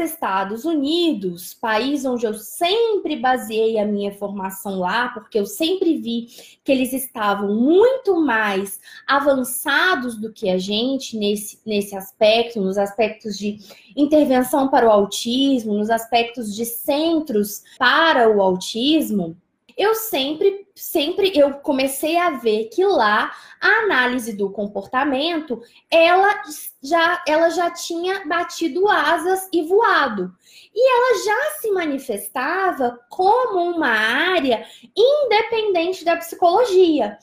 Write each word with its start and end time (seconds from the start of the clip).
Estados 0.00 0.64
Unidos, 0.64 1.54
país 1.54 2.04
onde 2.04 2.26
eu 2.26 2.34
sempre 2.34 3.16
baseei 3.16 3.78
a 3.78 3.86
minha 3.86 4.12
formação 4.12 4.78
lá, 4.78 5.08
porque 5.08 5.38
eu 5.38 5.46
sempre 5.46 5.96
vi 5.98 6.26
que 6.64 6.72
eles 6.72 6.92
estavam 6.92 7.54
muito 7.54 8.20
mais 8.20 8.80
avançados 9.06 10.16
do 10.16 10.32
que 10.32 10.50
a 10.50 10.58
gente 10.58 11.16
nesse, 11.16 11.60
nesse 11.64 11.96
aspecto, 11.96 12.60
nos 12.60 12.78
aspectos 12.78 13.38
de 13.38 13.58
intervenção 13.96 14.68
para 14.68 14.86
o 14.86 14.90
autismo, 14.90 15.74
nos 15.74 15.90
aspectos 15.90 16.54
de 16.54 16.64
centros 16.64 17.62
para 17.78 18.28
o 18.28 18.40
autismo 18.40 19.36
eu 19.76 19.94
sempre, 19.94 20.66
sempre 20.74 21.32
eu 21.38 21.54
comecei 21.54 22.16
a 22.16 22.30
ver 22.30 22.64
que 22.66 22.84
lá 22.84 23.34
a 23.60 23.68
análise 23.84 24.32
do 24.32 24.50
comportamento, 24.50 25.60
ela 25.90 26.42
já, 26.82 27.22
ela 27.26 27.50
já 27.50 27.70
tinha 27.70 28.26
batido 28.26 28.88
asas 28.88 29.48
e 29.52 29.62
voado. 29.62 30.32
E 30.74 30.90
ela 30.90 31.24
já 31.24 31.60
se 31.60 31.70
manifestava 31.70 32.98
como 33.08 33.76
uma 33.76 33.88
área 33.88 34.64
independente 34.96 36.04
da 36.04 36.16
psicologia. 36.16 37.18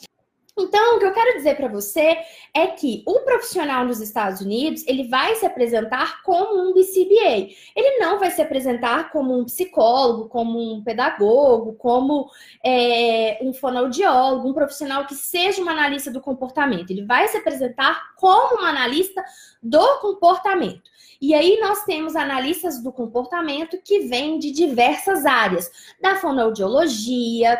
Então, 0.59 0.95
o 0.95 0.99
que 0.99 1.05
eu 1.05 1.13
quero 1.13 1.37
dizer 1.37 1.55
para 1.55 1.67
você 1.67 2.17
é 2.51 2.65
que 2.67 3.03
o 3.05 3.19
profissional 3.19 3.85
nos 3.85 4.01
Estados 4.01 4.41
Unidos, 4.41 4.83
ele 4.87 5.07
vai 5.07 5.35
se 5.35 5.45
apresentar 5.45 6.23
como 6.23 6.59
um 6.59 6.73
BCBA. 6.73 7.53
Ele 7.75 7.99
não 7.99 8.17
vai 8.17 8.31
se 8.31 8.41
apresentar 8.41 9.11
como 9.11 9.37
um 9.37 9.45
psicólogo, 9.45 10.27
como 10.27 10.59
um 10.59 10.83
pedagogo, 10.83 11.73
como 11.73 12.27
é, 12.65 13.37
um 13.41 13.53
fonoaudiólogo, 13.53 14.49
um 14.49 14.53
profissional 14.53 15.05
que 15.05 15.13
seja 15.13 15.61
uma 15.61 15.73
analista 15.73 16.09
do 16.09 16.19
comportamento. 16.19 16.89
Ele 16.89 17.05
vai 17.05 17.27
se 17.27 17.37
apresentar 17.37 18.15
como 18.15 18.57
uma 18.57 18.69
analista 18.69 19.23
do 19.61 19.99
comportamento. 19.99 20.89
E 21.21 21.33
aí 21.33 21.59
nós 21.59 21.83
temos 21.83 22.15
analistas 22.15 22.81
do 22.81 22.91
comportamento 22.91 23.77
que 23.83 24.01
vêm 24.01 24.39
de 24.39 24.51
diversas 24.51 25.25
áreas, 25.25 25.69
da 26.01 26.15
fonoaudiologia, 26.15 27.57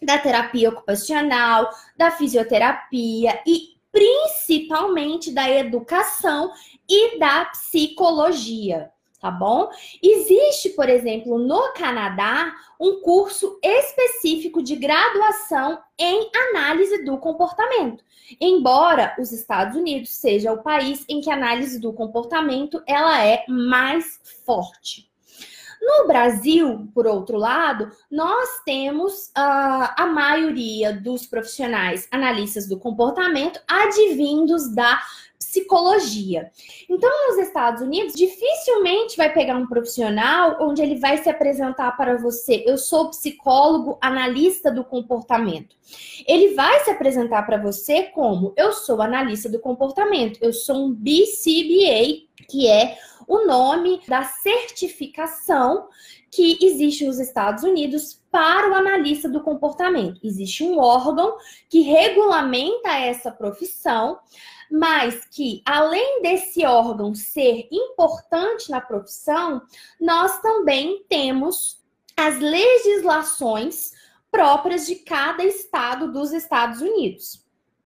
da 0.00 0.18
terapia 0.18 0.70
ocupacional, 0.70 1.68
da 1.96 2.10
fisioterapia 2.10 3.40
e 3.46 3.72
principalmente 3.92 5.30
da 5.30 5.48
educação 5.50 6.50
e 6.88 7.18
da 7.18 7.44
psicologia, 7.46 8.90
tá 9.20 9.30
bom? 9.30 9.70
Existe, 10.02 10.70
por 10.70 10.88
exemplo, 10.88 11.38
no 11.38 11.72
Canadá, 11.74 12.54
um 12.80 13.00
curso 13.00 13.58
específico 13.62 14.62
de 14.62 14.76
graduação 14.76 15.78
em 15.98 16.30
análise 16.50 17.04
do 17.04 17.18
comportamento. 17.18 18.02
Embora 18.40 19.14
os 19.18 19.30
Estados 19.30 19.76
Unidos 19.76 20.10
seja 20.10 20.52
o 20.52 20.62
país 20.62 21.04
em 21.08 21.20
que 21.20 21.30
a 21.30 21.34
análise 21.34 21.78
do 21.78 21.92
comportamento 21.92 22.82
ela 22.86 23.22
é 23.22 23.44
mais 23.46 24.20
forte. 24.46 25.11
No 25.82 26.06
Brasil, 26.06 26.88
por 26.94 27.08
outro 27.08 27.36
lado, 27.36 27.90
nós 28.08 28.62
temos 28.64 29.26
uh, 29.30 29.90
a 29.96 30.06
maioria 30.06 30.92
dos 30.92 31.26
profissionais 31.26 32.06
analistas 32.08 32.68
do 32.68 32.78
comportamento 32.78 33.60
advindos 33.66 34.72
da 34.72 35.02
psicologia. 35.36 36.52
Então, 36.88 37.10
nos 37.28 37.38
Estados 37.38 37.82
Unidos, 37.82 38.14
dificilmente 38.14 39.16
vai 39.16 39.32
pegar 39.34 39.56
um 39.56 39.66
profissional 39.66 40.56
onde 40.60 40.80
ele 40.80 41.00
vai 41.00 41.18
se 41.18 41.28
apresentar 41.28 41.96
para 41.96 42.16
você. 42.16 42.62
Eu 42.64 42.78
sou 42.78 43.10
psicólogo, 43.10 43.98
analista 44.00 44.70
do 44.70 44.84
comportamento. 44.84 45.74
Ele 46.28 46.54
vai 46.54 46.84
se 46.84 46.90
apresentar 46.90 47.42
para 47.42 47.60
você 47.60 48.04
como 48.04 48.54
eu 48.56 48.72
sou 48.72 49.02
analista 49.02 49.48
do 49.48 49.58
comportamento. 49.58 50.38
Eu 50.40 50.52
sou 50.52 50.86
um 50.86 50.94
BCBA, 50.94 52.28
que 52.48 52.68
é 52.68 52.96
o 53.26 53.46
nome 53.46 54.00
da 54.08 54.24
certificação 54.24 55.88
que 56.30 56.58
existe 56.64 57.04
nos 57.04 57.18
Estados 57.18 57.62
Unidos 57.62 58.22
para 58.30 58.70
o 58.70 58.74
analista 58.74 59.28
do 59.28 59.42
comportamento. 59.42 60.20
Existe 60.24 60.64
um 60.64 60.78
órgão 60.78 61.36
que 61.68 61.82
regulamenta 61.82 62.88
essa 62.90 63.30
profissão, 63.30 64.18
mas 64.70 65.26
que, 65.26 65.62
além 65.66 66.22
desse 66.22 66.64
órgão 66.64 67.14
ser 67.14 67.68
importante 67.70 68.70
na 68.70 68.80
profissão, 68.80 69.60
nós 70.00 70.40
também 70.40 71.04
temos 71.08 71.82
as 72.16 72.38
legislações 72.38 73.92
próprias 74.30 74.86
de 74.86 74.96
cada 74.96 75.44
estado 75.44 76.10
dos 76.10 76.32
Estados 76.32 76.80
Unidos. 76.80 77.41